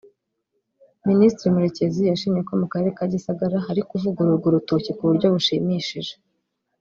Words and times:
Minisitiri 1.09 1.53
Murekezi 1.55 2.01
yashimye 2.09 2.41
ko 2.47 2.53
mu 2.61 2.67
karere 2.71 2.91
ka 2.97 3.05
Gisagara 3.13 3.65
hari 3.67 3.81
kuvugururwa 3.89 4.45
urutoki 4.47 4.89
ku 4.97 5.03
buryo 5.09 5.27
bushimishije 5.35 6.13